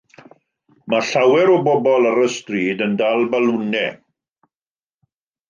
[0.93, 3.95] Mae llawer o bobl ar y stryd yn dal balwnau.